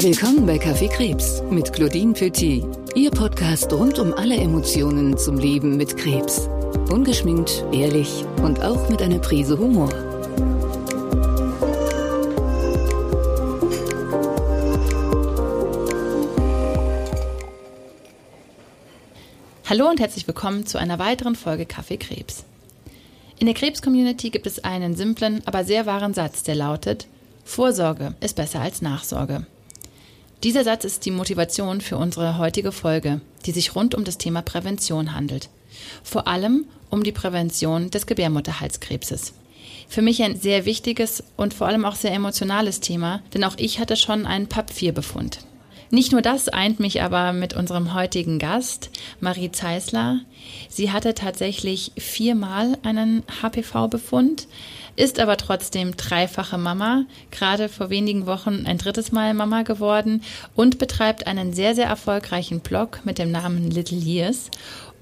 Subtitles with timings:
[0.00, 2.64] Willkommen bei Kaffee Krebs mit Claudine Petit,
[2.94, 6.48] Ihr Podcast rund um alle Emotionen zum Leben mit Krebs.
[6.88, 9.88] Ungeschminkt, ehrlich und auch mit einer Prise Humor.
[19.64, 22.44] Hallo und herzlich willkommen zu einer weiteren Folge Kaffee Krebs.
[23.40, 27.08] In der Krebs-Community gibt es einen simplen, aber sehr wahren Satz, der lautet,
[27.44, 29.44] Vorsorge ist besser als Nachsorge.
[30.44, 34.40] Dieser Satz ist die Motivation für unsere heutige Folge, die sich rund um das Thema
[34.40, 35.48] Prävention handelt.
[36.04, 39.34] Vor allem um die Prävention des Gebärmutterhalskrebses.
[39.88, 43.80] Für mich ein sehr wichtiges und vor allem auch sehr emotionales Thema, denn auch ich
[43.80, 45.40] hatte schon einen PAP-4-Befund.
[45.90, 50.20] Nicht nur das eint mich aber mit unserem heutigen Gast, Marie Zeisler.
[50.68, 54.48] Sie hatte tatsächlich viermal einen HPV-Befund,
[54.96, 60.22] ist aber trotzdem dreifache Mama, gerade vor wenigen Wochen ein drittes Mal Mama geworden
[60.54, 64.50] und betreibt einen sehr, sehr erfolgreichen Blog mit dem Namen Little Years.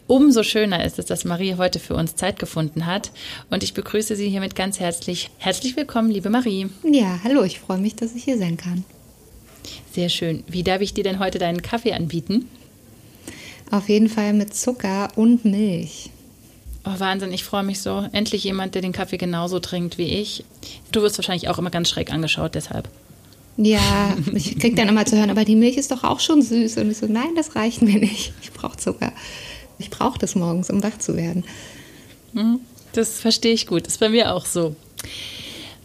[0.06, 3.10] Umso schöner ist es, dass Marie heute für uns Zeit gefunden hat.
[3.50, 5.30] Und ich begrüße Sie hiermit ganz herzlich.
[5.38, 6.68] Herzlich willkommen, liebe Marie.
[6.84, 8.84] Ja, hallo, ich freue mich, dass ich hier sein kann.
[9.92, 10.44] Sehr schön.
[10.46, 12.48] Wie darf ich dir denn heute deinen Kaffee anbieten?
[13.70, 16.10] Auf jeden Fall mit Zucker und Milch.
[16.84, 18.06] Oh, Wahnsinn, ich freue mich so.
[18.12, 20.44] Endlich jemand, der den Kaffee genauso trinkt wie ich.
[20.92, 22.88] Du wirst wahrscheinlich auch immer ganz schräg angeschaut, deshalb.
[23.56, 26.76] Ja, ich krieg dann immer zu hören, aber die Milch ist doch auch schon süß.
[26.76, 28.32] Und ich so, nein, das reicht mir nicht.
[28.40, 29.12] Ich brauche Zucker.
[29.78, 31.44] Ich brauche das morgens, um wach zu werden.
[32.34, 32.60] Hm,
[32.92, 33.86] das verstehe ich gut.
[33.86, 34.76] Das ist bei mir auch so.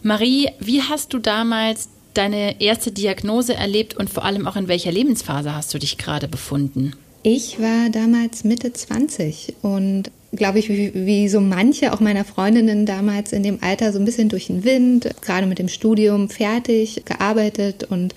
[0.02, 4.92] Marie, wie hast du damals deine erste Diagnose erlebt und vor allem auch in welcher
[4.92, 6.92] Lebensphase hast du dich gerade befunden?
[7.22, 12.86] Ich war damals Mitte 20 und glaube ich, wie, wie, so manche auch meiner Freundinnen
[12.86, 17.02] damals in dem Alter so ein bisschen durch den Wind, gerade mit dem Studium fertig,
[17.04, 18.14] gearbeitet und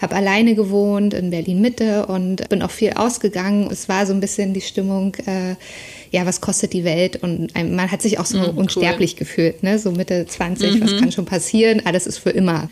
[0.00, 3.68] habe alleine gewohnt in Berlin Mitte und bin auch viel ausgegangen.
[3.70, 5.56] Es war so ein bisschen die Stimmung, äh,
[6.10, 7.22] ja, was kostet die Welt?
[7.22, 9.18] Und man hat sich auch so mhm, unsterblich cool.
[9.20, 9.78] gefühlt, ne?
[9.78, 10.80] so Mitte 20, mhm.
[10.82, 11.82] was kann schon passieren?
[11.86, 12.68] Alles ist für immer.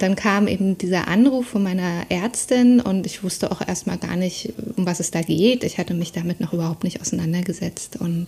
[0.00, 4.54] Dann kam eben dieser Anruf von meiner Ärztin und ich wusste auch erstmal gar nicht,
[4.76, 5.62] um was es da geht.
[5.62, 8.26] Ich hatte mich damit noch überhaupt nicht auseinandergesetzt und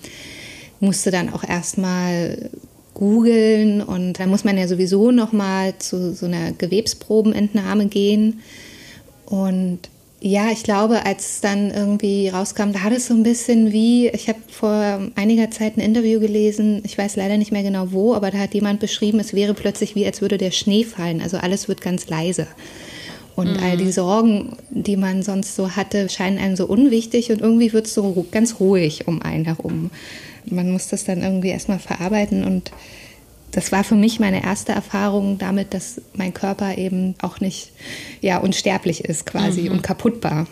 [0.81, 2.51] musste dann auch erstmal
[2.93, 8.41] googeln und da muss man ja sowieso noch mal zu so einer Gewebsprobenentnahme gehen
[9.25, 9.79] und
[10.25, 14.29] ja, ich glaube, als dann irgendwie rauskam, da hat es so ein bisschen wie, ich
[14.29, 18.31] habe vor einiger Zeit ein Interview gelesen, ich weiß leider nicht mehr genau wo, aber
[18.31, 21.21] da hat jemand beschrieben, es wäre plötzlich wie, als würde der Schnee fallen.
[21.21, 22.47] Also alles wird ganz leise.
[23.35, 23.63] Und mhm.
[23.65, 27.87] all die Sorgen, die man sonst so hatte, scheinen einem so unwichtig und irgendwie wird
[27.87, 29.91] es so ganz ruhig um einen herum.
[30.45, 32.71] Man muss das dann irgendwie erstmal verarbeiten und
[33.53, 37.73] das war für mich meine erste Erfahrung damit, dass mein Körper eben auch nicht
[38.21, 39.73] ja, unsterblich ist quasi mhm.
[39.73, 40.47] und kaputtbar.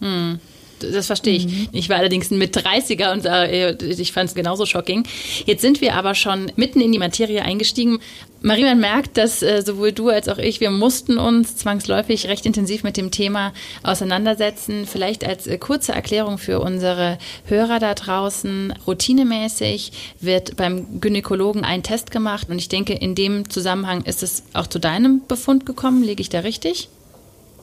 [0.00, 0.40] Mhm.
[0.80, 1.46] Das verstehe ich.
[1.46, 1.68] Mhm.
[1.72, 5.04] Ich war allerdings mit 30er und äh, ich fand es genauso shocking.
[5.46, 7.98] Jetzt sind wir aber schon mitten in die Materie eingestiegen.
[8.46, 12.44] Marie, man merkt, dass äh, sowohl du als auch ich, wir mussten uns zwangsläufig recht
[12.44, 14.86] intensiv mit dem Thema auseinandersetzen.
[14.86, 18.74] Vielleicht als äh, kurze Erklärung für unsere Hörer da draußen.
[18.86, 24.42] Routinemäßig wird beim Gynäkologen ein Test gemacht und ich denke, in dem Zusammenhang ist es
[24.52, 26.02] auch zu deinem Befund gekommen.
[26.02, 26.90] Liege ich da richtig?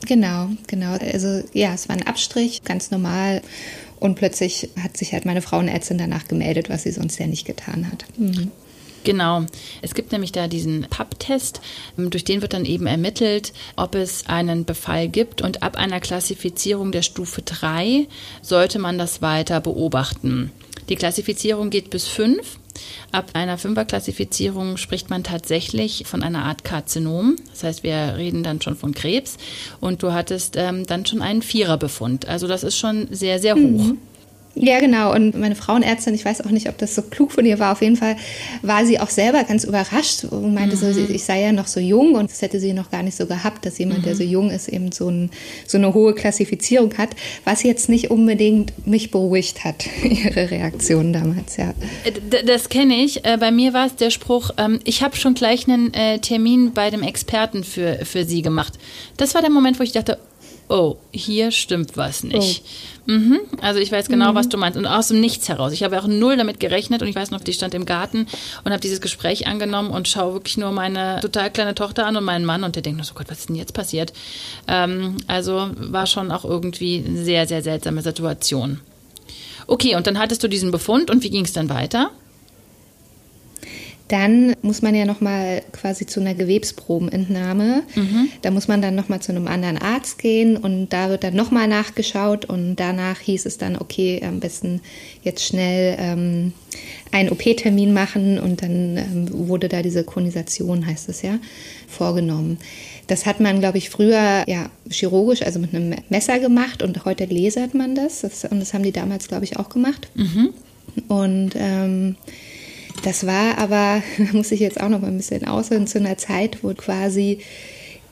[0.07, 0.93] Genau, genau.
[0.93, 3.41] Also ja, es war ein Abstrich, ganz normal.
[3.99, 7.91] Und plötzlich hat sich halt meine Frauenärztin danach gemeldet, was sie sonst ja nicht getan
[7.91, 8.05] hat.
[8.17, 8.51] Mhm.
[9.03, 9.45] Genau.
[9.81, 11.61] Es gibt nämlich da diesen PAP-Test,
[11.97, 16.91] durch den wird dann eben ermittelt, ob es einen Befall gibt und ab einer Klassifizierung
[16.91, 18.07] der Stufe 3
[18.41, 20.51] sollte man das weiter beobachten.
[20.89, 22.59] Die Klassifizierung geht bis 5
[23.11, 27.35] Ab einer Fünferklassifizierung spricht man tatsächlich von einer Art Karzinom.
[27.51, 29.37] Das heißt, wir reden dann schon von Krebs.
[29.79, 32.27] Und du hattest ähm, dann schon einen Viererbefund.
[32.27, 33.59] Also das ist schon sehr, sehr hoch.
[33.59, 33.97] Mhm.
[34.53, 35.13] Ja, genau.
[35.13, 37.81] Und meine Frauenärztin, ich weiß auch nicht, ob das so klug von ihr war, auf
[37.81, 38.17] jeden Fall
[38.61, 40.93] war sie auch selber ganz überrascht und meinte mhm.
[40.93, 43.25] so, ich sei ja noch so jung und das hätte sie noch gar nicht so
[43.25, 44.03] gehabt, dass jemand, mhm.
[44.03, 45.31] der so jung ist, eben so, ein,
[45.65, 47.09] so eine hohe Klassifizierung hat,
[47.45, 51.73] was jetzt nicht unbedingt mich beruhigt hat, ihre Reaktion damals, ja.
[52.03, 53.23] Äh, das kenne ich.
[53.23, 56.73] Äh, bei mir war es der Spruch, ähm, ich habe schon gleich einen äh, Termin
[56.73, 58.73] bei dem Experten für, für sie gemacht.
[59.15, 60.17] Das war der Moment, wo ich dachte,
[60.71, 62.63] oh, hier stimmt was nicht.
[63.07, 63.11] Oh.
[63.11, 63.41] Mhm.
[63.61, 64.35] Also ich weiß genau, mhm.
[64.35, 64.77] was du meinst.
[64.77, 65.73] Und aus dem Nichts heraus.
[65.73, 68.27] Ich habe auch null damit gerechnet und ich weiß noch, die stand im Garten
[68.63, 72.23] und habe dieses Gespräch angenommen und schaue wirklich nur meine total kleine Tochter an und
[72.23, 74.13] meinen Mann und der denkt nur so, Gott, was ist denn jetzt passiert?
[74.67, 78.79] Ähm, also war schon auch irgendwie eine sehr, sehr seltsame Situation.
[79.67, 82.11] Okay, und dann hattest du diesen Befund und wie ging es dann weiter?
[84.11, 87.83] Dann muss man ja nochmal quasi zu einer Gewebsprobenentnahme.
[87.95, 88.27] Mhm.
[88.41, 91.69] Da muss man dann nochmal zu einem anderen Arzt gehen und da wird dann nochmal
[91.69, 94.81] nachgeschaut und danach hieß es dann, okay, am besten
[95.23, 96.51] jetzt schnell ähm,
[97.13, 101.39] einen OP-Termin machen und dann ähm, wurde da diese Konisation, heißt es ja,
[101.87, 102.57] vorgenommen.
[103.07, 107.27] Das hat man, glaube ich, früher ja chirurgisch, also mit einem Messer gemacht und heute
[107.29, 108.21] lasert man das.
[108.21, 110.09] das und das haben die damals, glaube ich, auch gemacht.
[110.15, 110.49] Mhm.
[111.07, 112.17] Und ähm,
[113.03, 114.03] das war aber,
[114.33, 117.39] muss ich jetzt auch noch mal ein bisschen aushören, zu einer Zeit, wo quasi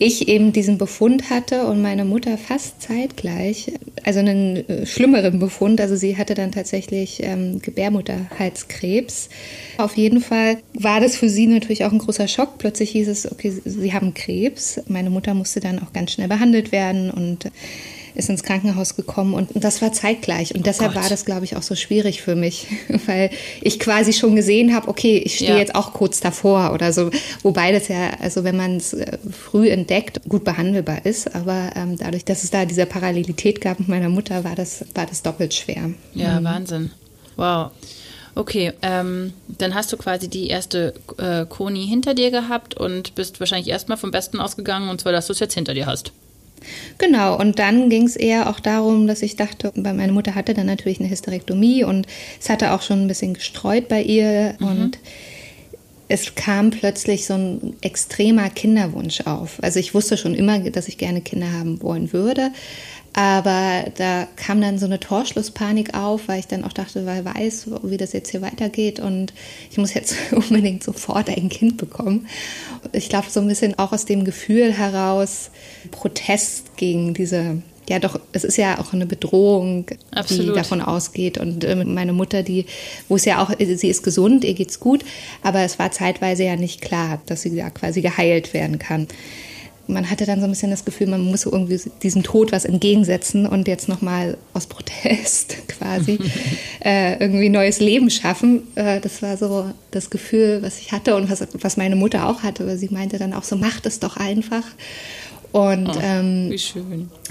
[0.02, 3.74] ich eben diesen Befund hatte und meine Mutter fast zeitgleich,
[4.06, 5.82] also einen äh, schlimmeren Befund.
[5.82, 9.28] Also sie hatte dann tatsächlich ähm, Gebärmutterhalskrebs.
[9.78, 12.58] Auf jeden Fall war das für sie natürlich auch ein großer Schock.
[12.58, 14.80] Plötzlich hieß es, okay, sie haben Krebs.
[14.88, 17.52] Meine Mutter musste dann auch ganz schnell behandelt werden und
[18.16, 20.54] ist ins Krankenhaus gekommen und das war zeitgleich.
[20.54, 21.04] Und oh deshalb Gott.
[21.04, 22.68] war das, glaube ich, auch so schwierig für mich,
[23.06, 23.30] weil
[23.62, 25.58] ich quasi schon gesehen habe, okay, ich stehe ja.
[25.58, 27.10] jetzt auch kurz davor oder so.
[27.44, 31.36] Wobei das ja, also wenn man es äh, früh entdeckt, gut behandelbar ist.
[31.36, 35.06] Aber ähm, dadurch, dass es da diese Parallelität gab mit meiner Mutter, war das, war
[35.06, 35.92] das doppelt schwer.
[36.14, 36.44] Ja, mhm.
[36.44, 36.92] Wahnsinn.
[37.36, 37.72] Wow.
[38.36, 43.40] Okay, ähm, dann hast du quasi die erste äh, Koni hinter dir gehabt und bist
[43.40, 46.12] wahrscheinlich erstmal vom Besten ausgegangen, und zwar, dass du es jetzt hinter dir hast.
[46.98, 50.54] Genau, und dann ging es eher auch darum, dass ich dachte, weil meine Mutter hatte
[50.54, 52.08] dann natürlich eine Hysterektomie und
[52.40, 54.68] es hatte auch schon ein bisschen gestreut bei ihr mhm.
[54.68, 55.00] und
[56.12, 59.62] es kam plötzlich so ein extremer Kinderwunsch auf.
[59.62, 62.52] Also ich wusste schon immer, dass ich gerne Kinder haben wollen würde,
[63.14, 67.68] aber da kam dann so eine Torschlusspanik auf, weil ich dann auch dachte, weil weiß,
[67.84, 69.34] wie das jetzt hier weitergeht und
[69.72, 72.28] ich muss jetzt unbedingt sofort ein Kind bekommen.
[72.92, 75.50] Ich glaube, so ein bisschen auch aus dem Gefühl heraus
[75.92, 80.50] Protest gegen diese ja doch, es ist ja auch eine Bedrohung, Absolut.
[80.50, 81.40] die davon ausgeht.
[81.40, 82.68] Und äh, meine Mutter, die,
[83.08, 85.04] wo es ja auch, sie ist gesund, ihr geht's gut,
[85.42, 89.08] aber es war zeitweise ja nicht klar, dass sie ja quasi geheilt werden kann
[89.90, 93.46] man hatte dann so ein bisschen das Gefühl, man muss irgendwie diesem Tod was entgegensetzen
[93.46, 96.20] und jetzt nochmal aus Protest quasi
[96.84, 98.64] äh, irgendwie neues Leben schaffen.
[98.76, 102.44] Äh, das war so das Gefühl, was ich hatte und was, was meine Mutter auch
[102.44, 104.64] hatte, weil sie meinte dann auch so, macht es doch einfach.
[105.52, 106.56] Und oh, ähm,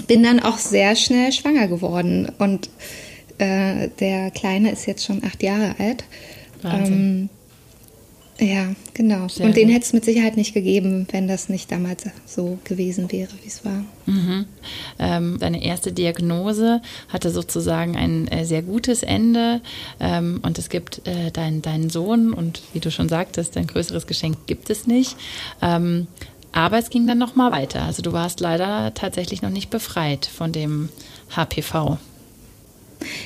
[0.07, 2.29] bin dann auch sehr schnell schwanger geworden.
[2.37, 2.69] Und
[3.37, 6.03] äh, der Kleine ist jetzt schon acht Jahre alt.
[6.63, 7.29] Ähm,
[8.39, 9.27] ja, genau.
[9.27, 13.11] Sehr und den hätte es mit Sicherheit nicht gegeben, wenn das nicht damals so gewesen
[13.11, 13.83] wäre, wie es war.
[14.05, 14.45] Mhm.
[14.97, 19.61] Ähm, deine erste Diagnose hatte sozusagen ein äh, sehr gutes Ende
[19.99, 24.07] ähm, und es gibt äh, dein, deinen Sohn und wie du schon sagtest, ein größeres
[24.07, 25.17] Geschenk gibt es nicht.
[25.61, 26.07] Ähm,
[26.51, 27.83] aber es ging dann noch mal weiter.
[27.83, 30.89] Also du warst leider tatsächlich noch nicht befreit von dem
[31.35, 31.97] HPV.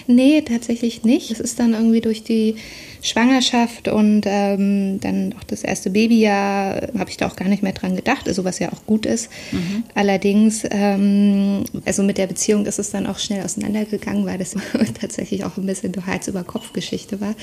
[0.07, 1.31] Nee, tatsächlich nicht.
[1.31, 2.55] Es ist dann irgendwie durch die
[3.01, 7.73] Schwangerschaft und ähm, dann auch das erste Babyjahr habe ich da auch gar nicht mehr
[7.73, 9.29] dran gedacht, also was ja auch gut ist.
[9.51, 9.83] Mhm.
[9.93, 14.55] Allerdings, ähm, also mit der Beziehung ist es dann auch schnell auseinandergegangen, weil das
[15.01, 17.35] tatsächlich auch ein bisschen eine Hals-über-Kopf-Geschichte war.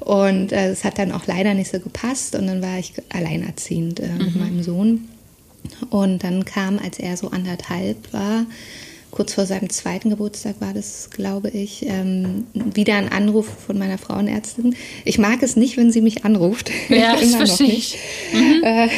[0.00, 2.92] Und äh, es äh, hat dann auch leider nicht so gepasst und dann war ich
[3.10, 4.18] alleinerziehend äh, mhm.
[4.18, 5.08] mit meinem Sohn.
[5.90, 8.46] Und dann kam, als er so anderthalb war,
[9.10, 13.98] kurz vor seinem zweiten Geburtstag war das, glaube ich, ähm, wieder ein Anruf von meiner
[13.98, 14.76] Frauenärztin.
[15.04, 16.70] Ich mag es nicht, wenn sie mich anruft.
[16.88, 17.98] Ja, das verstehe ich.
[18.32, 18.62] Mhm.
[18.64, 18.88] Äh,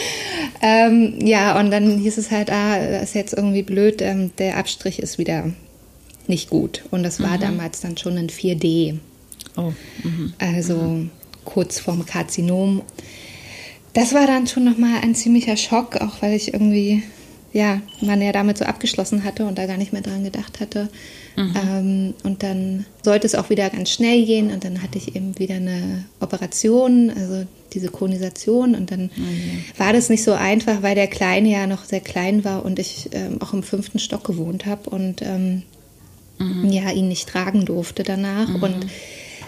[0.62, 4.56] ähm, ja, und dann hieß es halt, ah, das ist jetzt irgendwie blöd, ähm, der
[4.56, 5.50] Abstrich ist wieder
[6.28, 6.84] nicht gut.
[6.90, 7.40] Und das war mhm.
[7.40, 8.98] damals dann schon ein 4D.
[9.56, 9.72] Oh.
[10.02, 10.32] Mhm.
[10.38, 11.10] Also mhm.
[11.44, 12.82] kurz vorm Karzinom.
[13.92, 17.02] Das war dann schon nochmal ein ziemlicher Schock, auch weil ich irgendwie
[17.52, 20.88] ja, man ja damit so abgeschlossen hatte und da gar nicht mehr dran gedacht hatte.
[21.36, 21.54] Mhm.
[21.56, 25.38] Ähm, und dann sollte es auch wieder ganz schnell gehen und dann hatte ich eben
[25.38, 29.64] wieder eine Operation, also diese Konisation und dann mhm.
[29.76, 33.10] war das nicht so einfach, weil der Kleine ja noch sehr klein war und ich
[33.12, 35.62] ähm, auch im fünften Stock gewohnt habe und ähm,
[36.38, 36.70] mhm.
[36.70, 38.62] ja, ihn nicht tragen durfte danach mhm.
[38.62, 38.86] und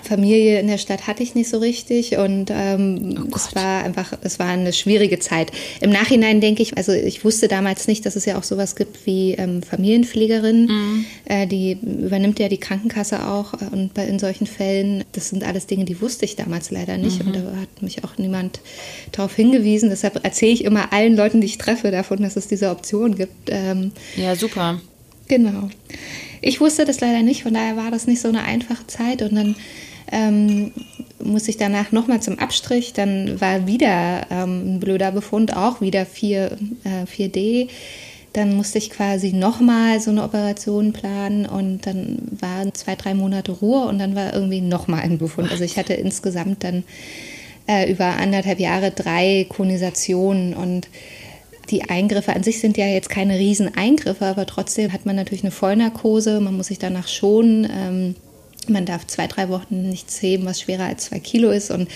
[0.05, 4.13] Familie in der Stadt hatte ich nicht so richtig und ähm, oh es war einfach,
[4.23, 5.51] es war eine schwierige Zeit.
[5.81, 9.07] Im Nachhinein denke ich, also ich wusste damals nicht, dass es ja auch sowas gibt
[9.07, 11.05] wie ähm, Familienpflegerin, mhm.
[11.25, 15.45] äh, die übernimmt ja die Krankenkasse auch äh, und bei, in solchen Fällen, das sind
[15.45, 17.29] alles Dinge, die wusste ich damals leider nicht mhm.
[17.29, 18.61] und da hat mich auch niemand
[19.13, 19.91] darauf hingewiesen.
[19.91, 23.49] Deshalb erzähle ich immer allen Leuten, die ich treffe, davon, dass es diese Option gibt.
[23.51, 24.81] Ähm, ja, super.
[25.29, 25.71] Genau.
[26.41, 29.35] Ich wusste das leider nicht, von daher war das nicht so eine einfache Zeit und
[29.35, 29.57] dann
[30.11, 30.73] ähm,
[31.23, 32.93] musste ich danach nochmal zum Abstrich.
[32.93, 36.53] Dann war wieder ähm, ein blöder Befund, auch wieder 4,
[36.85, 37.69] äh, 4D.
[38.33, 43.53] Dann musste ich quasi nochmal so eine Operation planen und dann waren zwei, drei Monate
[43.53, 45.53] Ruhe und dann war irgendwie nochmal ein Befund.
[45.53, 46.83] Also ich hatte insgesamt dann
[47.69, 50.89] äh, über anderthalb Jahre drei Konisationen und
[51.71, 55.51] die Eingriffe an sich sind ja jetzt keine Rieseneingriffe, aber trotzdem hat man natürlich eine
[55.51, 57.69] Vollnarkose, man muss sich danach schonen.
[57.71, 58.15] Ähm,
[58.69, 61.71] man darf zwei, drei Wochen nichts heben, was schwerer als zwei Kilo ist.
[61.71, 61.89] Und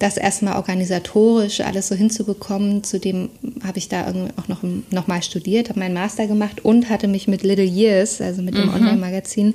[0.00, 3.28] das erstmal organisatorisch alles so hinzubekommen, zudem
[3.62, 7.28] habe ich da auch noch, noch mal studiert, habe meinen Master gemacht und hatte mich
[7.28, 8.74] mit Little Years, also mit dem mhm.
[8.74, 9.54] Online-Magazin,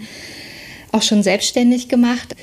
[0.92, 2.36] auch schon selbstständig gemacht.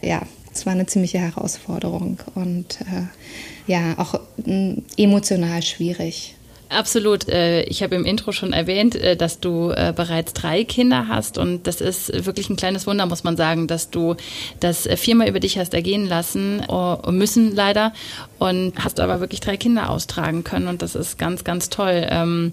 [0.00, 4.14] Ja, es war eine ziemliche Herausforderung und äh, ja, auch
[4.46, 6.34] äh, emotional schwierig.
[6.70, 7.28] Absolut.
[7.28, 11.36] Äh, ich habe im Intro schon erwähnt, äh, dass du äh, bereits drei Kinder hast
[11.36, 14.14] und das ist wirklich ein kleines Wunder, muss man sagen, dass du
[14.60, 16.62] das viermal über dich hast ergehen lassen
[17.10, 17.92] müssen leider
[18.38, 22.06] und hast aber wirklich drei Kinder austragen können und das ist ganz, ganz toll.
[22.08, 22.52] Ähm,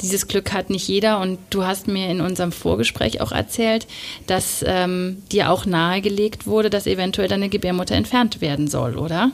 [0.00, 3.86] dieses Glück hat nicht jeder und du hast mir in unserem Vorgespräch auch erzählt,
[4.26, 9.30] dass ähm, dir auch nahegelegt wurde, dass eventuell deine Gebärmutter entfernt werden soll, oder?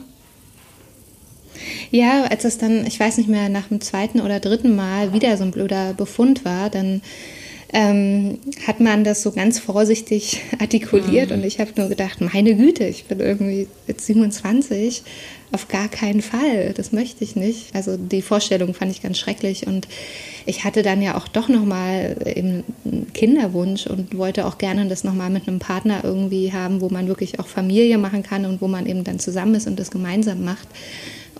[1.91, 5.37] Ja, als es dann, ich weiß nicht mehr, nach dem zweiten oder dritten Mal wieder
[5.37, 7.01] so ein blöder Befund war, dann
[7.73, 11.37] ähm, hat man das so ganz vorsichtig artikuliert mhm.
[11.37, 15.03] und ich habe nur gedacht, meine Güte, ich bin irgendwie jetzt 27,
[15.51, 17.75] auf gar keinen Fall, das möchte ich nicht.
[17.75, 19.87] Also die Vorstellung fand ich ganz schrecklich und
[20.45, 22.63] ich hatte dann ja auch doch nochmal einen
[23.13, 27.39] Kinderwunsch und wollte auch gerne das nochmal mit einem Partner irgendwie haben, wo man wirklich
[27.39, 30.67] auch Familie machen kann und wo man eben dann zusammen ist und das gemeinsam macht.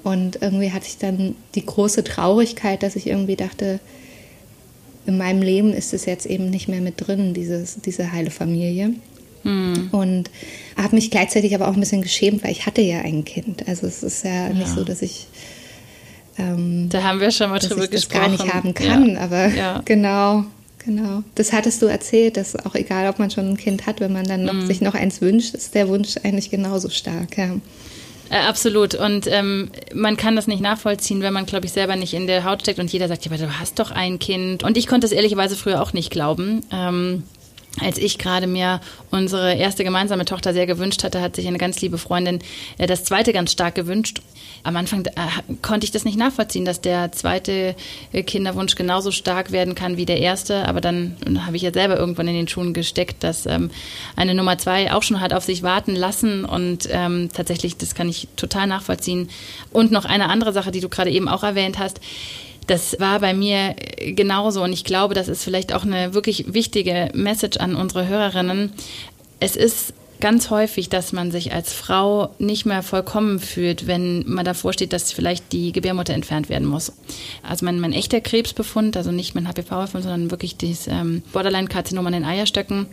[0.03, 3.79] Und irgendwie hatte ich dann die große Traurigkeit, dass ich irgendwie dachte,
[5.05, 8.93] in meinem Leben ist es jetzt eben nicht mehr mit drin, dieses, diese heile Familie.
[9.43, 9.89] Hm.
[9.91, 10.29] Und
[10.77, 13.67] habe mich gleichzeitig aber auch ein bisschen geschämt, weil ich hatte ja ein Kind.
[13.67, 14.53] Also es ist ja, ja.
[14.53, 15.27] nicht so, dass ich
[16.37, 18.21] ähm, da haben wir schon mal drüber gesprochen.
[18.21, 19.19] gar nicht haben kann, ja.
[19.19, 19.81] aber ja.
[19.85, 20.45] genau,
[20.83, 21.23] genau.
[21.35, 24.25] Das hattest du erzählt, dass auch egal, ob man schon ein Kind hat, wenn man
[24.25, 24.65] dann noch, mhm.
[24.65, 27.37] sich noch eins wünscht, ist der Wunsch eigentlich genauso stark.
[27.37, 27.55] Ja.
[28.33, 28.95] Äh, absolut.
[28.95, 32.43] Und ähm, man kann das nicht nachvollziehen, wenn man, glaube ich, selber nicht in der
[32.43, 34.63] Haut steckt und jeder sagt, ja, aber du hast doch ein Kind.
[34.63, 36.65] Und ich konnte es ehrlicherweise früher auch nicht glauben.
[36.71, 37.23] Ähm,
[37.81, 41.81] als ich gerade mir unsere erste gemeinsame Tochter sehr gewünscht hatte, hat sich eine ganz
[41.81, 42.39] liebe Freundin
[42.77, 44.21] äh, das zweite ganz stark gewünscht.
[44.61, 45.11] Am Anfang äh,
[45.61, 47.75] konnte ich das nicht nachvollziehen, dass der zweite
[48.11, 50.67] äh, Kinderwunsch genauso stark werden kann wie der erste.
[50.67, 53.71] Aber dann habe ich ja selber irgendwann in den Schuhen gesteckt, dass ähm,
[54.15, 56.45] eine Nummer zwei auch schon hat auf sich warten lassen.
[56.45, 59.29] Und ähm, tatsächlich, das kann ich total nachvollziehen.
[59.71, 61.99] Und noch eine andere Sache, die du gerade eben auch erwähnt hast
[62.67, 67.09] das war bei mir genauso und ich glaube, das ist vielleicht auch eine wirklich wichtige
[67.13, 68.71] Message an unsere Hörerinnen.
[69.39, 69.93] Es ist
[70.23, 74.93] ganz häufig, dass man sich als Frau nicht mehr vollkommen fühlt, wenn man davor steht,
[74.93, 76.93] dass vielleicht die Gebärmutter entfernt werden muss.
[77.45, 82.13] Also mein, mein echter Krebsbefund, also nicht mein HPV-Befund, sondern wirklich dieses ähm, Borderline-Karzinom an
[82.13, 82.87] den Eierstöcken,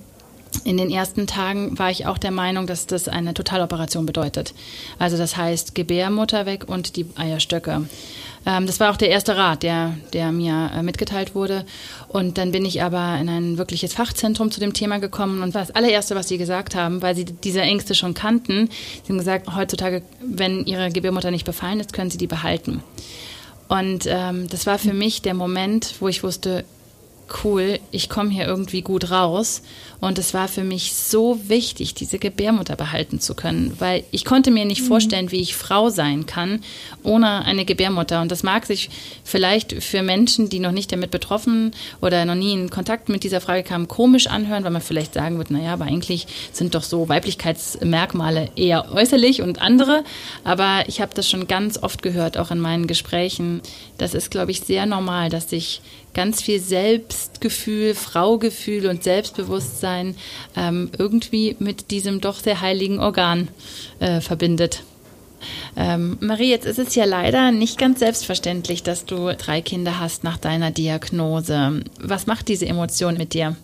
[0.64, 4.54] in den ersten Tagen war ich auch der Meinung, dass das eine Totaloperation bedeutet.
[4.98, 7.82] Also das heißt Gebärmutter weg und die Eierstöcke.
[8.46, 11.64] Ähm, das war auch der erste Rat, der, der mir äh, mitgeteilt wurde.
[12.08, 15.70] Und dann bin ich aber in ein wirkliches Fachzentrum zu dem Thema gekommen und das
[15.70, 18.68] allererste, was sie gesagt haben, weil sie diese Ängste schon kannten,
[19.04, 22.82] sie haben gesagt, heutzutage, wenn ihre Gebärmutter nicht befallen ist, können sie die behalten.
[23.68, 26.64] Und ähm, das war für mich der Moment, wo ich wusste,
[27.44, 29.62] cool, ich komme hier irgendwie gut raus.
[30.00, 34.50] Und es war für mich so wichtig, diese Gebärmutter behalten zu können, weil ich konnte
[34.50, 34.86] mir nicht mhm.
[34.86, 36.60] vorstellen, wie ich Frau sein kann
[37.02, 38.20] ohne eine Gebärmutter.
[38.20, 38.90] Und das mag sich
[39.24, 43.40] vielleicht für Menschen, die noch nicht damit betroffen oder noch nie in Kontakt mit dieser
[43.40, 47.08] Frage kamen, komisch anhören, weil man vielleicht sagen wird, naja, aber eigentlich sind doch so
[47.08, 50.04] Weiblichkeitsmerkmale eher äußerlich und andere.
[50.44, 53.60] Aber ich habe das schon ganz oft gehört, auch in meinen Gesprächen.
[53.98, 59.89] Das ist, glaube ich, sehr normal, dass sich ganz viel Selbstgefühl, Fraugefühl und Selbstbewusstsein
[60.56, 63.48] ähm, irgendwie mit diesem doch sehr heiligen Organ
[63.98, 64.82] äh, verbindet.
[65.76, 70.24] Ähm, Marie, jetzt ist es ja leider nicht ganz selbstverständlich, dass du drei Kinder hast
[70.24, 71.82] nach deiner Diagnose.
[72.00, 73.56] Was macht diese Emotion mit dir?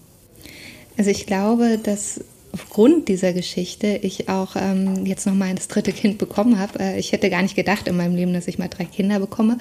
[0.96, 2.20] Also ich glaube, dass
[2.56, 6.78] aufgrund dieser Geschichte ich auch ähm, jetzt noch mal das dritte Kind bekommen habe.
[6.80, 9.58] Äh, ich hätte gar nicht gedacht in meinem Leben, dass ich mal drei Kinder bekomme.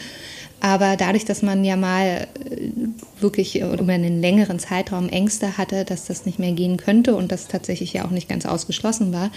[0.62, 2.72] Aber dadurch, dass man ja mal äh,
[3.20, 7.50] wirklich über einen längeren Zeitraum Ängste hatte, dass das nicht mehr gehen könnte und das
[7.50, 9.30] tatsächlich ja auch nicht ganz ausgeschlossen war,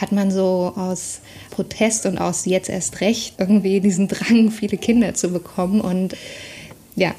[0.00, 1.20] hat man so aus
[1.52, 6.16] Protest und aus jetzt erst recht irgendwie diesen Drang, viele Kinder zu bekommen und
[6.96, 7.14] ja,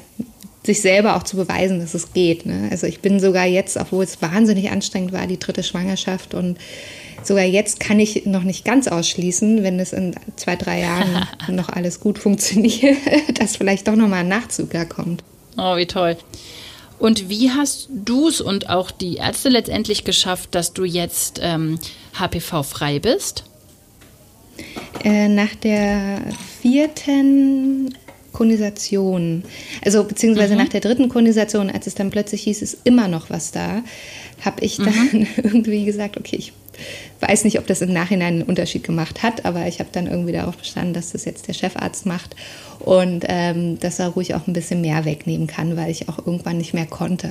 [0.64, 2.46] sich selber auch zu beweisen, dass es geht.
[2.46, 2.68] Ne?
[2.70, 6.58] Also ich bin sogar jetzt, obwohl es wahnsinnig anstrengend war, die dritte Schwangerschaft und
[7.22, 11.68] sogar jetzt kann ich noch nicht ganz ausschließen, wenn es in zwei, drei Jahren noch
[11.68, 12.96] alles gut funktioniert,
[13.38, 15.22] dass vielleicht doch nochmal ein Nachzug da kommt.
[15.56, 16.16] Oh, wie toll.
[16.98, 21.78] Und wie hast du es und auch die Ärzte letztendlich geschafft, dass du jetzt ähm,
[22.18, 23.44] HPV-frei bist?
[25.04, 26.20] Äh, nach der
[26.60, 27.94] vierten
[28.38, 29.42] Konisation,
[29.84, 30.60] also beziehungsweise mhm.
[30.60, 33.82] nach der dritten Konisation, als es dann plötzlich hieß, ist immer noch was da,
[34.44, 35.26] habe ich dann mhm.
[35.42, 36.52] irgendwie gesagt, okay, ich
[37.18, 40.30] weiß nicht, ob das im Nachhinein einen Unterschied gemacht hat, aber ich habe dann irgendwie
[40.30, 42.36] darauf bestanden, dass das jetzt der Chefarzt macht
[42.78, 46.58] und ähm, dass er ruhig auch ein bisschen mehr wegnehmen kann, weil ich auch irgendwann
[46.58, 47.30] nicht mehr konnte.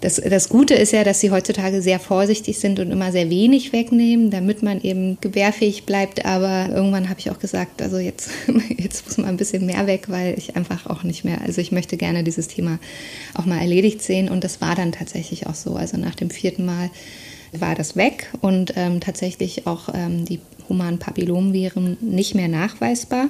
[0.00, 3.72] Das, das Gute ist ja, dass sie heutzutage sehr vorsichtig sind und immer sehr wenig
[3.72, 6.24] wegnehmen, damit man eben gebärfähig bleibt.
[6.24, 8.30] Aber irgendwann habe ich auch gesagt, also jetzt,
[8.76, 11.72] jetzt muss man ein bisschen mehr weg, weil ich einfach auch nicht mehr, also ich
[11.72, 12.78] möchte gerne dieses Thema
[13.34, 14.28] auch mal erledigt sehen.
[14.28, 15.76] Und das war dann tatsächlich auch so.
[15.76, 16.90] Also nach dem vierten Mal
[17.52, 23.28] war das weg und ähm, tatsächlich auch ähm, die humanen Papillomviren nicht mehr nachweisbar.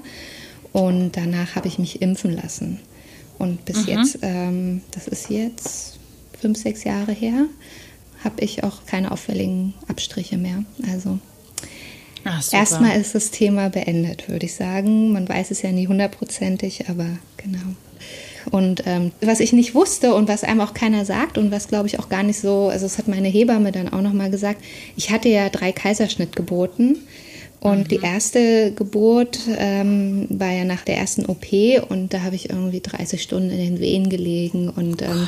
[0.72, 2.80] Und danach habe ich mich impfen lassen.
[3.38, 3.92] Und bis mhm.
[3.92, 5.98] jetzt, ähm, das ist jetzt
[6.44, 7.46] fünf, sechs Jahre her,
[8.22, 10.62] habe ich auch keine auffälligen Abstriche mehr.
[10.92, 11.18] Also
[12.22, 15.10] Ach, erstmal ist das Thema beendet, würde ich sagen.
[15.10, 17.06] Man weiß es ja nie hundertprozentig, aber
[17.38, 17.74] genau.
[18.50, 21.86] Und ähm, was ich nicht wusste und was einem auch keiner sagt und was glaube
[21.86, 24.62] ich auch gar nicht so, also es hat meine Hebamme dann auch nochmal gesagt,
[24.96, 26.98] ich hatte ja drei Kaiserschnittgeburten
[27.64, 27.88] und mhm.
[27.88, 31.46] die erste Geburt ähm, war ja nach der ersten OP
[31.88, 35.26] und da habe ich irgendwie 30 Stunden in den Wehen gelegen und ähm,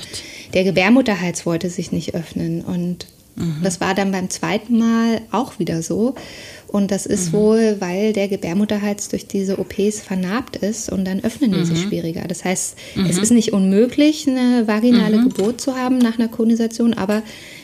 [0.53, 2.61] der Gebärmutterhals wollte sich nicht öffnen.
[2.61, 3.61] Und mhm.
[3.63, 6.15] das war dann beim zweiten Mal auch wieder so.
[6.67, 7.39] Und das ist mhm.
[7.39, 11.65] wohl, weil der Gebärmutterhals durch diese OPs vernarbt ist und dann öffnen die mhm.
[11.65, 12.25] sich schwieriger.
[12.29, 12.77] Das heißt,
[13.09, 13.23] es mhm.
[13.23, 15.31] ist nicht unmöglich, eine vaginale mhm.
[15.31, 17.23] Geburt zu haben nach einer Konisation, aber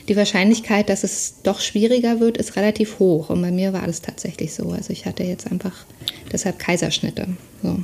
[0.09, 3.30] die Wahrscheinlichkeit, dass es doch schwieriger wird, ist relativ hoch.
[3.30, 4.71] Und bei mir war das tatsächlich so.
[4.71, 5.85] Also ich hatte jetzt einfach
[6.32, 7.28] deshalb Kaiserschnitte.
[7.62, 7.78] So.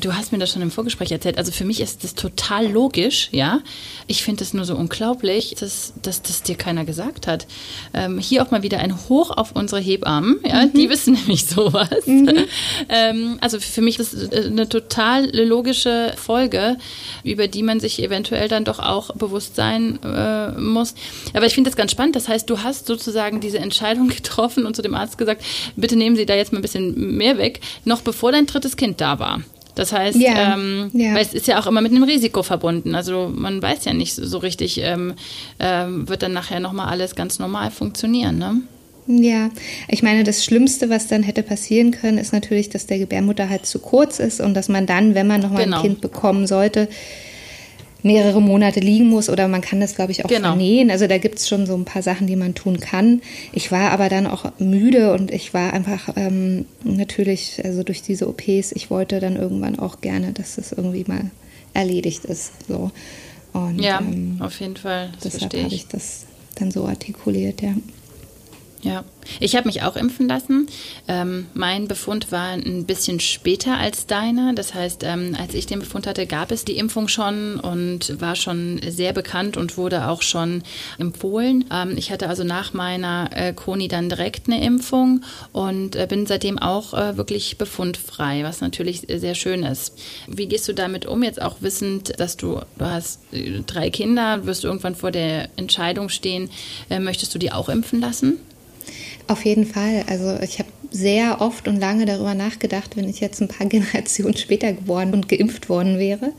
[0.00, 1.38] Du hast mir das schon im Vorgespräch erzählt.
[1.38, 3.60] Also für mich ist das total logisch, ja.
[4.06, 7.46] Ich finde es nur so unglaublich, dass, dass das dir keiner gesagt hat.
[7.94, 10.66] Ähm, hier auch mal wieder ein Hoch auf unsere Hebammen, ja.
[10.66, 10.72] Mhm.
[10.74, 12.06] Die wissen nämlich sowas.
[12.06, 12.46] Mhm.
[12.88, 16.76] Ähm, also für mich ist das eine total logische Folge,
[17.24, 20.94] über die man sich eventuell dann doch auch bewusst sein äh, muss.
[21.34, 22.16] Aber ich finde das ganz spannend.
[22.16, 25.42] Das heißt, du hast sozusagen diese Entscheidung getroffen und zu dem Arzt gesagt,
[25.76, 29.00] bitte nehmen Sie da jetzt mal ein bisschen mehr weg, noch bevor dein drittes Kind
[29.00, 29.42] da war.
[29.80, 31.14] Das heißt, ja, ähm, ja.
[31.14, 32.94] weil es ist ja auch immer mit einem Risiko verbunden.
[32.94, 35.14] Also man weiß ja nicht so richtig, ähm,
[35.58, 38.60] ähm, wird dann nachher nochmal alles ganz normal funktionieren, ne?
[39.06, 39.48] Ja,
[39.88, 43.64] ich meine, das Schlimmste, was dann hätte passieren können, ist natürlich, dass der Gebärmutter halt
[43.64, 45.78] zu kurz ist und dass man dann, wenn man nochmal genau.
[45.78, 46.86] ein Kind bekommen sollte,
[48.02, 50.48] mehrere Monate liegen muss oder man kann das, glaube ich, auch genau.
[50.48, 50.90] vernähen.
[50.90, 53.22] Also da gibt es schon so ein paar Sachen, die man tun kann.
[53.52, 58.28] Ich war aber dann auch müde und ich war einfach ähm, natürlich, also durch diese
[58.28, 61.30] OPs, ich wollte dann irgendwann auch gerne, dass das irgendwie mal
[61.74, 62.52] erledigt ist.
[62.68, 62.90] So.
[63.52, 65.10] Und, ja, ähm, auf jeden Fall.
[65.20, 67.74] Das deshalb habe ich das dann so artikuliert, ja.
[68.82, 69.04] Ja,
[69.40, 70.66] ich habe mich auch impfen lassen.
[71.06, 74.54] Ähm, mein Befund war ein bisschen später als deiner.
[74.54, 78.36] Das heißt, ähm, als ich den Befund hatte, gab es die Impfung schon und war
[78.36, 80.62] schon sehr bekannt und wurde auch schon
[80.98, 81.66] empfohlen.
[81.70, 86.24] Ähm, ich hatte also nach meiner äh, Koni dann direkt eine Impfung und äh, bin
[86.24, 89.98] seitdem auch äh, wirklich befundfrei, was natürlich sehr schön ist.
[90.26, 94.46] Wie gehst du damit um, jetzt auch wissend, dass du, du hast äh, drei Kinder,
[94.46, 96.48] wirst du irgendwann vor der Entscheidung stehen,
[96.88, 98.38] äh, möchtest du die auch impfen lassen?
[99.26, 100.04] Auf jeden Fall.
[100.08, 104.36] Also ich habe sehr oft und lange darüber nachgedacht, wenn ich jetzt ein paar Generationen
[104.36, 106.32] später geboren und geimpft worden wäre,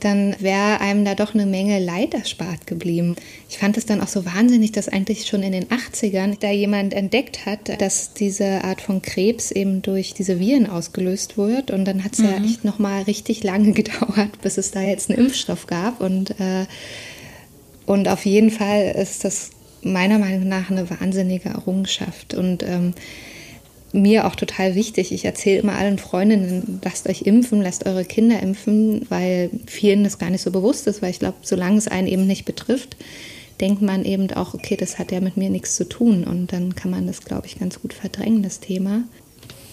[0.00, 3.16] dann wäre einem da doch eine Menge Leid erspart geblieben.
[3.48, 6.92] Ich fand es dann auch so wahnsinnig, dass eigentlich schon in den 80ern da jemand
[6.92, 11.70] entdeckt hat, dass diese Art von Krebs eben durch diese Viren ausgelöst wird.
[11.70, 12.26] Und dann hat es mhm.
[12.26, 16.00] ja echt nochmal richtig lange gedauert, bis es da jetzt einen Impfstoff gab.
[16.00, 16.66] Und, äh,
[17.86, 19.50] und auf jeden Fall ist das
[19.84, 22.94] meiner Meinung nach eine wahnsinnige Errungenschaft und ähm,
[23.92, 25.12] mir auch total wichtig.
[25.12, 30.18] Ich erzähle immer allen Freundinnen, lasst euch impfen, lasst eure Kinder impfen, weil vielen das
[30.18, 32.96] gar nicht so bewusst ist, weil ich glaube, solange es einen eben nicht betrifft,
[33.60, 36.74] denkt man eben auch, okay, das hat ja mit mir nichts zu tun und dann
[36.74, 39.04] kann man das, glaube ich, ganz gut verdrängen, das Thema.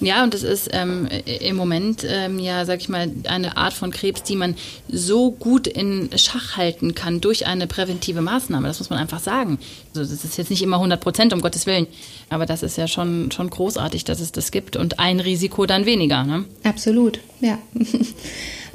[0.02, 3.92] Ja, und das ist ähm, im Moment ähm, ja, sag ich mal, eine Art von
[3.92, 4.56] Krebs, die man
[4.90, 8.68] so gut in Schach halten kann durch eine präventive Maßnahme.
[8.68, 9.60] Das muss man einfach sagen.
[9.96, 11.88] Also das ist jetzt nicht immer 100 Prozent, um Gottes Willen.
[12.30, 15.86] Aber das ist ja schon, schon großartig, dass es das gibt und ein Risiko dann
[15.86, 16.24] weniger.
[16.24, 16.46] Ne?
[16.64, 17.58] Absolut, ja.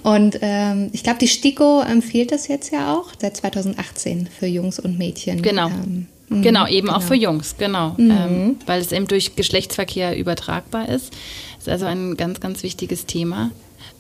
[0.03, 4.79] Und ähm, ich glaube, die STIKO empfiehlt das jetzt ja auch seit 2018 für Jungs
[4.79, 5.43] und Mädchen.
[5.43, 5.67] Genau.
[5.67, 6.99] Ähm, genau, eben genau.
[6.99, 7.95] auch für Jungs, genau.
[7.97, 8.11] Mhm.
[8.11, 11.13] Ähm, weil es eben durch Geschlechtsverkehr übertragbar ist.
[11.57, 13.51] Das ist also ein ganz, ganz wichtiges Thema.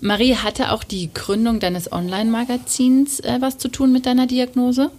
[0.01, 4.91] Marie, hatte auch die Gründung deines Online-Magazins äh, was zu tun mit deiner Diagnose?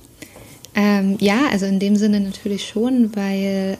[0.75, 3.77] Ähm, ja, also in dem Sinne natürlich schon, weil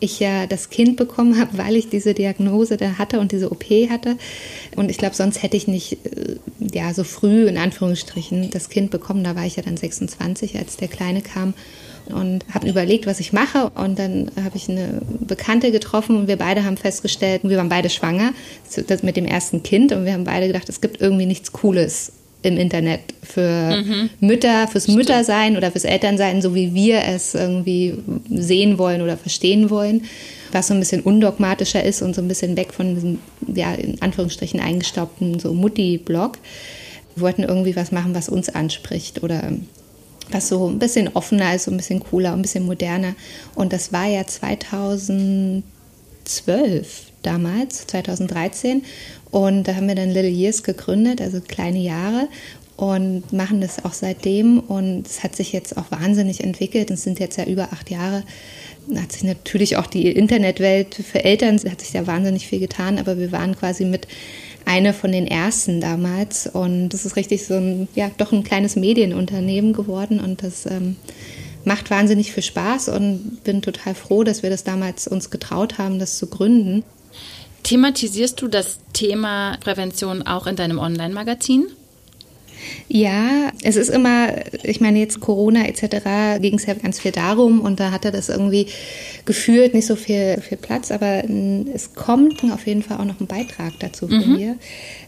[0.00, 3.64] ich ja das Kind bekommen habe, weil ich diese Diagnose da hatte und diese OP
[3.90, 4.16] hatte.
[4.76, 8.90] Und ich glaube, sonst hätte ich nicht äh, ja so früh in Anführungsstrichen das Kind
[8.90, 9.22] bekommen.
[9.22, 11.54] Da war ich ja dann 26, als der Kleine kam
[12.12, 13.70] und habe überlegt, was ich mache.
[13.74, 17.90] Und dann habe ich eine Bekannte getroffen und wir beide haben festgestellt, wir waren beide
[17.90, 18.32] schwanger
[19.02, 22.56] mit dem ersten Kind und wir haben beide gedacht, es gibt irgendwie nichts Cooles im
[22.56, 24.10] Internet für mhm.
[24.20, 24.98] Mütter, fürs Stimmt.
[24.98, 27.98] Müttersein oder fürs Elternsein, so wie wir es irgendwie
[28.30, 30.04] sehen wollen oder verstehen wollen,
[30.52, 33.18] was so ein bisschen undogmatischer ist und so ein bisschen weg von diesem,
[33.54, 36.38] ja, in Anführungsstrichen eingestaubten so Mutti-Blog.
[37.14, 39.52] Wir wollten irgendwie was machen, was uns anspricht oder
[40.32, 43.14] was so ein bisschen offener ist, so ein bisschen cooler, ein bisschen moderner.
[43.54, 45.62] Und das war ja 2012
[47.22, 48.82] damals, 2013.
[49.30, 52.28] Und da haben wir dann Little Years gegründet, also kleine Jahre
[52.80, 54.58] und machen das auch seitdem.
[54.58, 56.90] Und es hat sich jetzt auch wahnsinnig entwickelt.
[56.90, 58.24] Es sind jetzt ja über acht Jahre.
[58.88, 62.98] Da hat sich natürlich auch die Internetwelt für Eltern, hat sich da wahnsinnig viel getan,
[62.98, 64.08] aber wir waren quasi mit
[64.64, 66.46] eine von den ersten damals.
[66.46, 70.20] Und das ist richtig so ein, ja, doch ein kleines Medienunternehmen geworden.
[70.20, 70.96] Und das ähm,
[71.64, 75.98] macht wahnsinnig viel Spaß und bin total froh, dass wir das damals uns getraut haben,
[75.98, 76.84] das zu gründen.
[77.62, 81.66] Thematisierst du das Thema Prävention auch in deinem Online-Magazin?
[82.88, 84.28] Ja, es ist immer,
[84.62, 86.40] ich meine jetzt Corona etc.
[86.40, 88.66] ging es ja ganz viel darum und da hatte das irgendwie
[89.24, 91.22] gefühlt nicht so viel, viel Platz, aber
[91.72, 94.36] es kommt auf jeden Fall auch noch ein Beitrag dazu von mhm.
[94.36, 94.56] mir,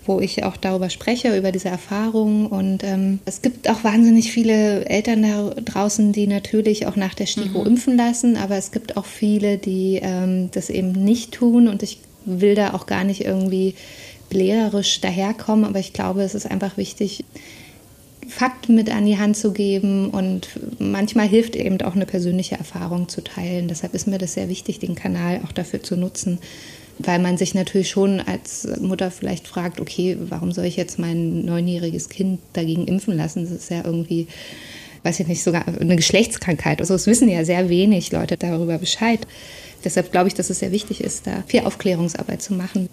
[0.06, 4.84] wo ich auch darüber spreche, über diese Erfahrungen und ähm, es gibt auch wahnsinnig viele
[4.86, 7.66] Eltern da draußen, die natürlich auch nach der STIKO mhm.
[7.66, 11.98] impfen lassen, aber es gibt auch viele, die ähm, das eben nicht tun und ich
[12.24, 13.74] will da auch gar nicht irgendwie
[14.32, 17.24] belehrerisch daherkommen, aber ich glaube, es ist einfach wichtig,
[18.26, 23.08] Fakten mit an die Hand zu geben und manchmal hilft eben auch eine persönliche Erfahrung
[23.08, 23.68] zu teilen.
[23.68, 26.38] Deshalb ist mir das sehr wichtig, den Kanal auch dafür zu nutzen,
[26.98, 31.44] weil man sich natürlich schon als Mutter vielleicht fragt, okay, warum soll ich jetzt mein
[31.44, 33.42] neunjähriges Kind dagegen impfen lassen?
[33.42, 34.28] Das ist ja irgendwie,
[35.02, 36.80] weiß ich nicht, sogar eine Geschlechtskrankheit.
[36.80, 39.20] Also es wissen ja sehr wenig Leute darüber Bescheid.
[39.84, 42.88] Deshalb glaube ich, dass es sehr wichtig ist, da viel Aufklärungsarbeit zu machen.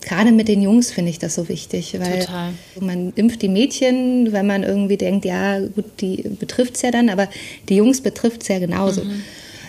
[0.00, 2.52] Gerade mit den Jungs finde ich das so wichtig, weil Total.
[2.80, 7.08] man impft die Mädchen, wenn man irgendwie denkt, ja gut, die betrifft es ja dann,
[7.08, 7.28] aber
[7.68, 9.02] die Jungs betrifft es ja genauso.
[9.02, 9.22] Mhm.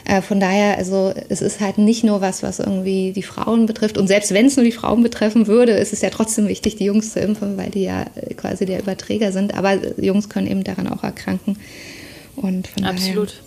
[0.07, 3.97] Äh, von daher, also es ist halt nicht nur was, was irgendwie die Frauen betrifft.
[3.97, 6.85] Und selbst wenn es nur die Frauen betreffen würde, ist es ja trotzdem wichtig, die
[6.85, 8.05] Jungs zu impfen, weil die ja
[8.37, 9.53] quasi der Überträger sind.
[9.53, 11.57] Aber Jungs können eben daran auch erkranken.
[12.37, 13.29] Und von Absolut.
[13.29, 13.46] Daher,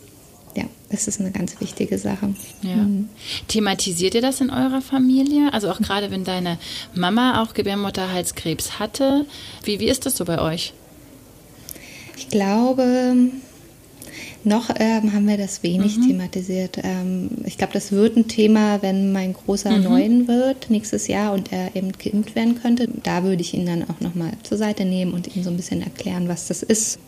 [0.56, 2.34] ja, das ist eine ganz wichtige Sache.
[2.62, 2.76] Ja.
[2.76, 3.08] Mhm.
[3.48, 5.52] Thematisiert ihr das in eurer Familie?
[5.52, 6.58] Also auch gerade wenn deine
[6.94, 9.26] Mama auch Gebärmutterhalskrebs hatte.
[9.64, 10.72] Wie, wie ist das so bei euch?
[12.16, 13.14] Ich glaube,
[14.44, 16.08] noch ähm, haben wir das wenig mhm.
[16.08, 16.78] thematisiert.
[16.82, 19.82] Ähm, ich glaube, das wird ein Thema, wenn mein Großer mhm.
[19.84, 22.88] neun wird nächstes Jahr und er eben geimpft werden könnte.
[23.02, 25.82] Da würde ich ihn dann auch nochmal zur Seite nehmen und ihm so ein bisschen
[25.82, 26.98] erklären, was das ist.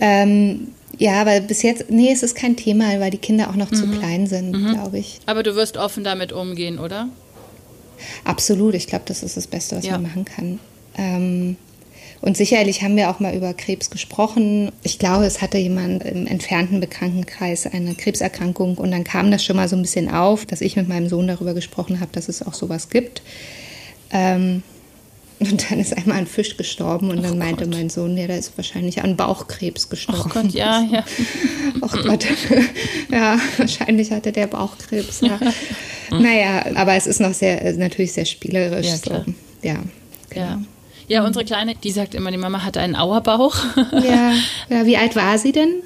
[0.00, 3.70] Ähm, ja, aber bis jetzt, nee, es ist kein Thema, weil die Kinder auch noch
[3.70, 3.76] mhm.
[3.76, 4.74] zu klein sind, mhm.
[4.74, 5.20] glaube ich.
[5.26, 7.08] Aber du wirst offen damit umgehen, oder?
[8.24, 9.92] Absolut, ich glaube, das ist das Beste, was ja.
[9.92, 10.60] man machen kann.
[10.96, 11.56] Ähm,
[12.20, 14.72] und sicherlich haben wir auch mal über Krebs gesprochen.
[14.82, 19.56] Ich glaube, es hatte jemand im entfernten Bekanntenkreis eine Krebserkrankung und dann kam das schon
[19.56, 22.44] mal so ein bisschen auf, dass ich mit meinem Sohn darüber gesprochen habe, dass es
[22.44, 23.22] auch sowas gibt.
[24.10, 24.62] Ähm,
[25.40, 27.74] und dann ist einmal ein Fisch gestorben und dann meinte Gott.
[27.74, 30.22] mein Sohn, ja, der ist wahrscheinlich an Bauchkrebs gestorben.
[30.24, 31.04] Oh Gott, ja, ja.
[31.80, 32.26] oh Gott,
[33.12, 35.20] ja, wahrscheinlich hatte der Bauchkrebs.
[35.20, 35.38] Ja.
[36.10, 38.86] naja, aber es ist noch sehr, natürlich sehr spielerisch.
[38.86, 39.24] Ja, so.
[39.62, 39.76] ja
[40.30, 40.46] genau.
[40.46, 40.62] Ja.
[41.08, 43.56] Ja, unsere Kleine, die sagt immer, die Mama hatte einen Auerbauch.
[43.92, 44.32] ja.
[44.68, 45.82] ja, wie alt war sie denn?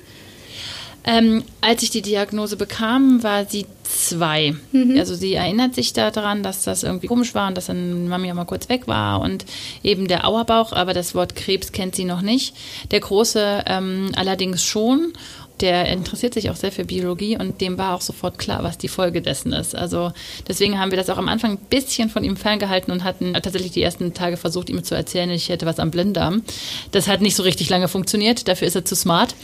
[1.05, 4.55] Ähm, als ich die Diagnose bekam, war sie zwei.
[4.71, 4.97] Mhm.
[4.99, 8.37] Also sie erinnert sich daran, dass das irgendwie komisch war und dass dann Mami auch
[8.37, 9.45] mal kurz weg war und
[9.83, 12.55] eben der Auerbauch, aber das Wort Krebs kennt sie noch nicht.
[12.91, 15.13] Der Große ähm, allerdings schon
[15.61, 18.89] der interessiert sich auch sehr für Biologie und dem war auch sofort klar, was die
[18.89, 19.75] Folge dessen ist.
[19.75, 20.13] Also
[20.49, 23.73] deswegen haben wir das auch am Anfang ein bisschen von ihm ferngehalten und hatten tatsächlich
[23.73, 26.43] die ersten Tage versucht, ihm zu erzählen, ich hätte was am Blinddarm.
[26.91, 29.35] Das hat nicht so richtig lange funktioniert, dafür ist er zu smart.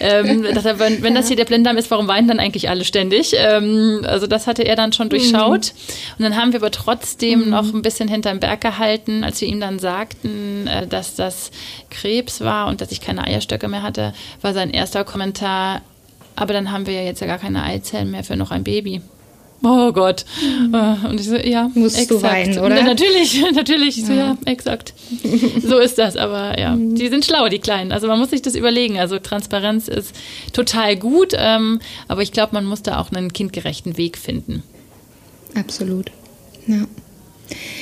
[0.00, 3.34] Ähm, er, wenn, wenn, das hier der Blinddarm ist, warum weinen dann eigentlich alle ständig?
[3.36, 5.72] Ähm, also das hatte er dann schon durchschaut.
[5.72, 6.18] Mhm.
[6.18, 7.50] Und dann haben wir aber trotzdem mhm.
[7.50, 11.50] noch ein bisschen hinterm Berg gehalten, als wir ihm dann sagten, äh, dass das
[11.90, 16.72] Krebs war und dass ich keine Eierstöcke mehr hatte, war sein erster Kommentar, aber dann
[16.72, 19.00] haben wir ja jetzt ja gar keine Eizellen mehr für noch ein Baby.
[19.62, 20.24] oh Gott.
[20.40, 20.74] Mhm.
[21.10, 22.10] Und ich so, ja, Musst exakt.
[22.10, 22.82] du weinen, oder?
[22.82, 23.98] Natürlich, natürlich.
[23.98, 24.94] Ich so, ja, ja exakt.
[25.62, 26.94] so ist das, aber ja, mhm.
[26.94, 27.92] die sind schlau, die Kleinen.
[27.92, 28.98] Also man muss sich das überlegen.
[28.98, 30.14] Also Transparenz ist
[30.52, 34.62] total gut, ähm, aber ich glaube, man muss da auch einen kindgerechten Weg finden.
[35.54, 36.10] Absolut.
[36.66, 36.86] Ja.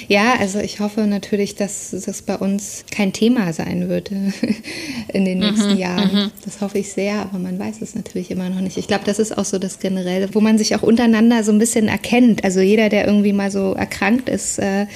[0.09, 4.11] Ja, also ich hoffe natürlich, dass das bei uns kein Thema sein wird
[5.13, 6.13] in den nächsten mhm, Jahren.
[6.13, 6.31] Mhm.
[6.45, 8.77] Das hoffe ich sehr, aber man weiß es natürlich immer noch nicht.
[8.77, 11.59] Ich glaube, das ist auch so das Generelle, wo man sich auch untereinander so ein
[11.59, 12.45] bisschen erkennt.
[12.45, 14.87] Also jeder, der irgendwie mal so erkrankt ist, äh,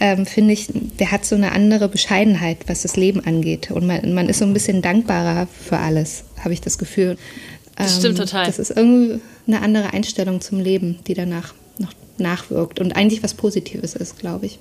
[0.00, 3.70] ähm, finde ich, der hat so eine andere Bescheidenheit, was das Leben angeht.
[3.70, 7.16] Und man, man ist so ein bisschen dankbarer für alles, habe ich das Gefühl.
[7.76, 8.46] Das stimmt ähm, total.
[8.46, 13.34] Das ist irgendwie eine andere Einstellung zum Leben, die danach noch nachwirkt und eigentlich was
[13.34, 14.58] Positives ist, glaube ich.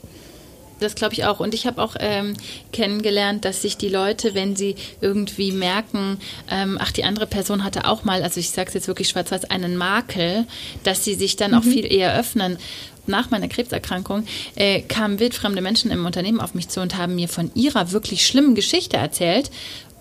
[0.80, 1.39] Das glaube ich auch.
[1.39, 2.34] Und ich habe auch ähm,
[2.72, 6.18] kennengelernt, dass sich die Leute, wenn sie irgendwie merken,
[6.50, 9.46] ähm, ach, die andere Person hatte auch mal, also ich sage es jetzt wirklich schwarz-weiß,
[9.46, 10.46] einen Makel,
[10.84, 11.58] dass sie sich dann mhm.
[11.58, 12.58] auch viel eher öffnen
[13.06, 17.28] nach meiner Krebserkrankung äh, kamen wildfremde Menschen im Unternehmen auf mich zu und haben mir
[17.28, 19.52] von ihrer wirklich schlimmen Geschichte erzählt,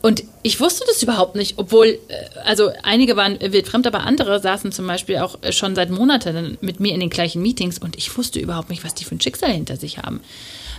[0.03, 1.99] und ich wusste das überhaupt nicht, obwohl, äh,
[2.45, 6.81] also einige waren wildfremd, aber andere saßen zum Beispiel auch äh, schon seit Monaten mit
[6.81, 9.53] mir in den gleichen Meetings und ich wusste überhaupt nicht, was die für ein Schicksal
[9.53, 10.21] hinter sich haben.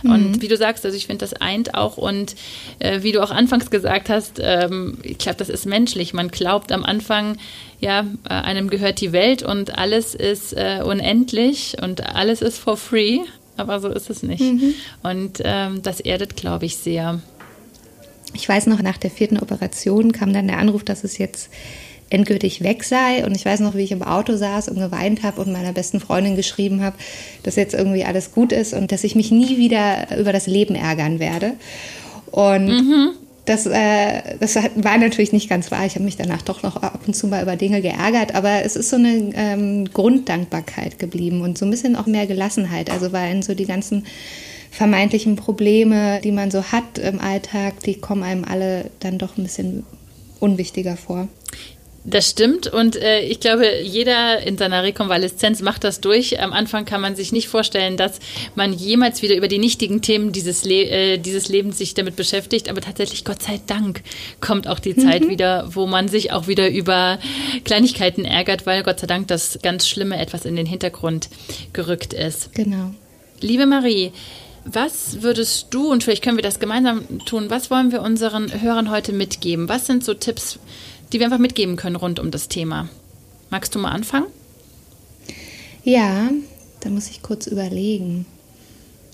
[0.02, 0.10] Mhm.
[0.10, 2.34] Und wie du sagst, also ich finde, das eint auch und
[2.78, 6.12] äh, wie du auch anfangs gesagt hast, ähm, ich glaube, das ist menschlich.
[6.12, 7.38] Man glaubt am Anfang,
[7.80, 12.76] ja, äh, einem gehört die Welt und alles ist äh, unendlich und alles ist for
[12.76, 13.20] free,
[13.56, 14.42] aber so ist es nicht.
[14.42, 14.74] Mhm.
[15.02, 17.20] Und ähm, das erdet, glaube ich, sehr.
[18.34, 21.48] Ich weiß noch, nach der vierten Operation kam dann der Anruf, dass es jetzt
[22.10, 23.24] endgültig weg sei.
[23.24, 26.00] Und ich weiß noch, wie ich im Auto saß und geweint habe und meiner besten
[26.00, 26.96] Freundin geschrieben habe,
[27.42, 30.74] dass jetzt irgendwie alles gut ist und dass ich mich nie wieder über das Leben
[30.74, 31.52] ärgern werde.
[32.30, 33.10] Und mhm.
[33.46, 35.86] das, äh, das war natürlich nicht ganz wahr.
[35.86, 38.76] Ich habe mich danach doch noch ab und zu mal über Dinge geärgert, aber es
[38.76, 42.90] ist so eine ähm, Grunddankbarkeit geblieben und so ein bisschen auch mehr Gelassenheit.
[42.90, 44.04] Also weil in so die ganzen
[44.74, 49.44] vermeintlichen Probleme, die man so hat im Alltag, die kommen einem alle dann doch ein
[49.44, 49.84] bisschen
[50.40, 51.28] unwichtiger vor.
[52.06, 56.38] Das stimmt und äh, ich glaube, jeder in seiner Rekonvaleszenz macht das durch.
[56.38, 58.18] Am Anfang kann man sich nicht vorstellen, dass
[58.56, 62.68] man jemals wieder über die nichtigen Themen dieses, Le äh, dieses Lebens sich damit beschäftigt.
[62.68, 64.02] Aber tatsächlich, Gott sei Dank,
[64.42, 65.30] kommt auch die Zeit mhm.
[65.30, 67.18] wieder, wo man sich auch wieder über
[67.64, 71.30] Kleinigkeiten ärgert, weil Gott sei Dank das ganz Schlimme etwas in den Hintergrund
[71.72, 72.52] gerückt ist.
[72.52, 72.90] Genau.
[73.40, 74.12] Liebe Marie,
[74.64, 78.90] was würdest du, und vielleicht können wir das gemeinsam tun, was wollen wir unseren Hörern
[78.90, 79.68] heute mitgeben?
[79.68, 80.58] Was sind so Tipps,
[81.12, 82.88] die wir einfach mitgeben können rund um das Thema?
[83.50, 84.26] Magst du mal anfangen?
[85.84, 86.30] Ja,
[86.80, 88.24] da muss ich kurz überlegen.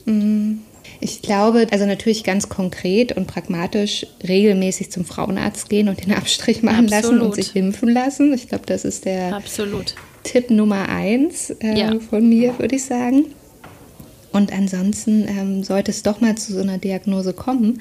[0.04, 0.58] Mm,
[1.00, 6.62] ich glaube, also natürlich ganz konkret und pragmatisch regelmäßig zum Frauenarzt gehen und den Abstrich
[6.62, 7.04] machen Absolut.
[7.04, 8.32] lassen und sich impfen lassen.
[8.34, 9.94] Ich glaube, das ist der Absolut.
[10.22, 11.98] Tipp Nummer eins äh, ja.
[11.98, 13.26] von mir, würde ich sagen.
[14.32, 17.80] Und ansonsten ähm, sollte es doch mal zu so einer Diagnose kommen,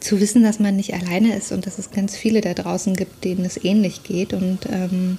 [0.00, 3.24] zu wissen, dass man nicht alleine ist und dass es ganz viele da draußen gibt,
[3.24, 4.32] denen es ähnlich geht.
[4.32, 5.18] Und ähm,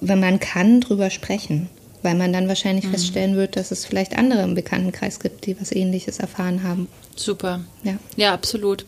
[0.00, 1.68] wenn man kann, drüber sprechen,
[2.02, 2.90] weil man dann wahrscheinlich mhm.
[2.90, 6.88] feststellen wird, dass es vielleicht andere im Bekanntenkreis gibt, die was Ähnliches erfahren haben.
[7.16, 7.60] Super.
[7.84, 8.84] Ja, ja absolut.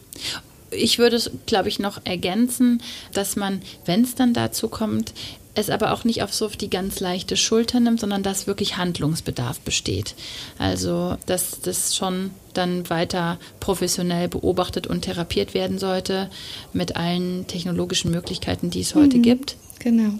[0.70, 5.14] Ich würde es, glaube ich, noch ergänzen, dass man, wenn es dann dazu kommt,
[5.54, 9.60] es aber auch nicht auf so die ganz leichte Schulter nimmt, sondern dass wirklich Handlungsbedarf
[9.60, 10.14] besteht.
[10.58, 16.30] Also, dass das schon dann weiter professionell beobachtet und therapiert werden sollte
[16.72, 19.56] mit allen technologischen Möglichkeiten, die es heute mhm, gibt.
[19.78, 20.18] Genau.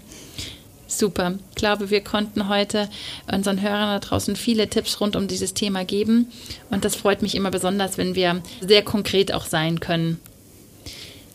[0.87, 1.39] Super.
[1.49, 2.89] Ich glaube, wir konnten heute
[3.31, 6.27] unseren Hörern da draußen viele Tipps rund um dieses Thema geben.
[6.69, 10.19] Und das freut mich immer besonders, wenn wir sehr konkret auch sein können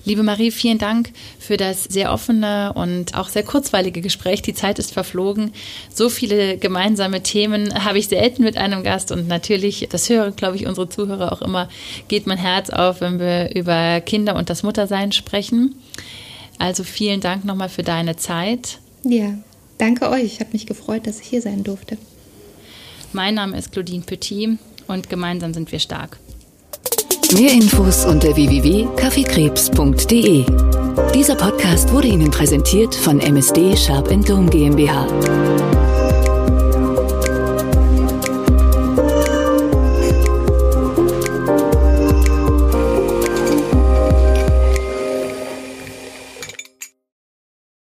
[0.05, 4.41] Liebe Marie, vielen Dank für das sehr offene und auch sehr kurzweilige Gespräch.
[4.41, 5.53] Die Zeit ist verflogen.
[5.93, 10.57] So viele gemeinsame Themen habe ich selten mit einem Gast und natürlich, das hören, glaube
[10.57, 11.69] ich, unsere Zuhörer auch immer,
[12.09, 15.75] geht mein Herz auf, wenn wir über Kinder und das Muttersein sprechen.
[16.59, 18.79] Also vielen Dank nochmal für deine Zeit.
[19.05, 19.35] Ja,
[19.79, 20.25] danke euch.
[20.25, 21.99] Ich habe mich gefreut, dass ich hier sein durfte.
[23.13, 26.19] Mein Name ist Claudine Petit und gemeinsam sind wir stark.
[27.35, 30.47] Mehr Infos unter www.kaffeekrebs.de.
[31.15, 35.07] Dieser Podcast wurde Ihnen präsentiert von MSD Sharp Dome GmbH.